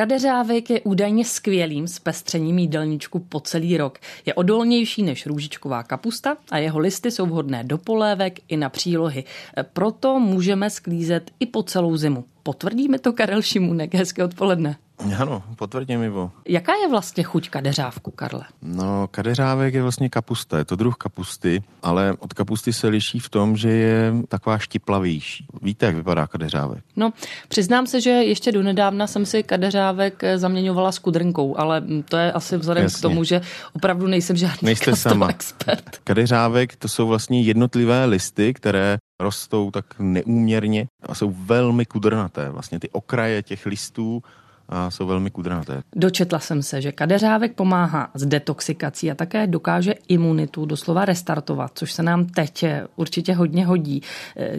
[0.00, 3.98] Kadeřávek je údajně skvělým zpestřením jídelníčku po celý rok.
[4.26, 9.24] Je odolnější než růžičková kapusta a jeho listy jsou vhodné do polévek i na přílohy.
[9.72, 12.24] Proto můžeme sklízet i po celou zimu.
[12.42, 13.94] Potvrdí mi to Karel Šimunek.
[13.94, 14.76] Hezké odpoledne.
[15.18, 16.30] Ano, potvrdí mi, Bo.
[16.48, 18.42] Jaká je vlastně chuť kadeřávku, Karle?
[18.62, 23.28] No, kadeřávek je vlastně kapusta, je to druh kapusty, ale od kapusty se liší v
[23.28, 25.46] tom, že je taková štiplavější.
[25.62, 26.84] Víte, jak vypadá kadeřávek?
[26.96, 27.12] No,
[27.48, 32.56] přiznám se, že ještě donedávna jsem si kadeřávek zaměňovala s kudrnkou, ale to je asi
[32.56, 32.98] vzhledem Jasně.
[32.98, 33.40] k tomu, že
[33.72, 35.28] opravdu nejsem žádný Nejste sama.
[35.28, 35.98] expert.
[36.04, 42.50] Kadeřávek to jsou vlastně jednotlivé listy, které rostou tak neúměrně a jsou velmi kudrnaté.
[42.50, 44.22] Vlastně ty okraje těch listů
[44.68, 45.82] a jsou velmi kudrnaté.
[45.96, 51.92] Dočetla jsem se, že kadeřávek pomáhá s detoxikací a také dokáže imunitu doslova restartovat, což
[51.92, 52.64] se nám teď
[52.96, 54.02] určitě hodně hodí.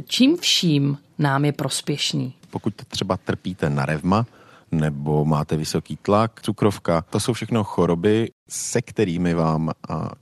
[0.06, 2.34] Čím vším nám je prospěšný?
[2.50, 4.26] Pokud třeba trpíte na revma,
[4.72, 7.04] nebo máte vysoký tlak, cukrovka.
[7.10, 9.72] To jsou všechno choroby, se kterými vám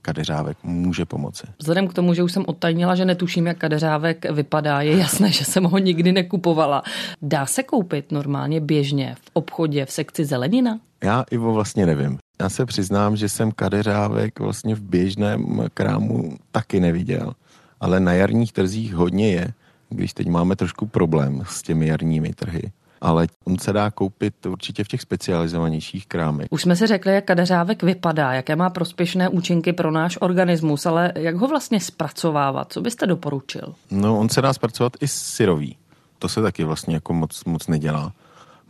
[0.02, 1.46] kadeřávek může pomoci.
[1.58, 5.44] Vzhledem k tomu, že už jsem odtajnila, že netuším, jak kadeřávek vypadá, je jasné, že
[5.44, 6.82] jsem ho nikdy nekupovala.
[7.22, 10.80] Dá se koupit normálně běžně v obchodě v sekci zelenina?
[11.04, 12.18] Já, Ivo, vlastně nevím.
[12.40, 17.32] Já se přiznám, že jsem kadeřávek vlastně v běžném krámu taky neviděl.
[17.80, 19.52] Ale na jarních trzích hodně je,
[19.88, 24.84] když teď máme trošku problém s těmi jarními trhy ale on se dá koupit určitě
[24.84, 26.46] v těch specializovanějších krámech.
[26.50, 31.12] Už jsme si řekli, jak kadeřávek vypadá, jaké má prospěšné účinky pro náš organismus, ale
[31.14, 32.72] jak ho vlastně zpracovávat?
[32.72, 33.74] Co byste doporučil?
[33.90, 35.76] No, on se dá zpracovat i syrový.
[36.18, 38.12] To se taky vlastně jako moc, moc nedělá.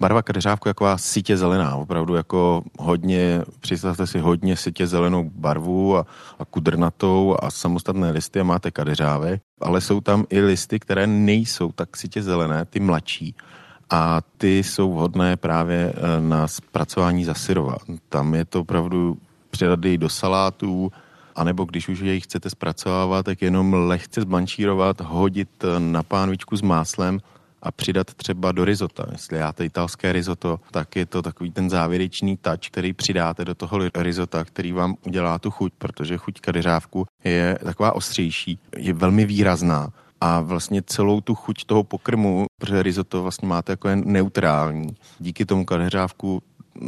[0.01, 5.97] Barva kadeřávku je taková sítě zelená, opravdu jako hodně, představte si hodně sítě zelenou barvu
[5.97, 6.07] a,
[6.39, 11.73] a kudrnatou a samostatné listy a máte kadeřávek, ale jsou tam i listy, které nejsou
[11.73, 13.35] tak sítě zelené, ty mladší
[13.91, 17.77] a ty jsou vhodné právě eh, na zpracování zasyrova.
[18.09, 19.19] Tam je to opravdu
[19.51, 20.93] přidat do salátů,
[21.35, 26.63] anebo když už jej chcete zpracovávat, tak jenom lehce zbančírovat, hodit eh, na pánvičku s
[26.63, 27.21] máslem
[27.63, 29.07] a přidat třeba do risota.
[29.13, 33.79] Jestli játe italské risotto, tak je to takový ten závěrečný touch, který přidáte do toho
[33.95, 39.93] risota, který vám udělá tu chuť, protože chuť kadeřávku je taková ostřejší, je velmi výrazná
[40.21, 44.97] a vlastně celou tu chuť toho pokrmu, protože risotto vlastně máte jako je neutrální.
[45.19, 46.43] Díky tomu kadeřávku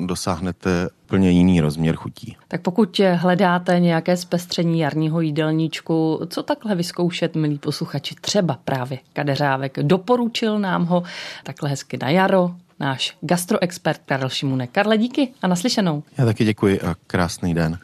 [0.07, 2.37] dosáhnete plně jiný rozměr chutí.
[2.49, 9.79] Tak pokud hledáte nějaké zpestření jarního jídelníčku, co takhle vyzkoušet, milí posluchači, třeba právě kadeřávek.
[9.83, 11.03] Doporučil nám ho
[11.45, 12.51] takhle hezky na jaro
[12.81, 14.71] náš gastroexpert Karel Šimunek.
[14.71, 16.03] Karle, díky a naslyšenou.
[16.19, 17.79] Já taky děkuji a krásný den.